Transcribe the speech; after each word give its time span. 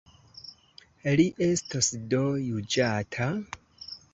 Li 1.19 1.27
estos 1.49 1.91
do 2.15 2.23
juĝata? 2.49 3.29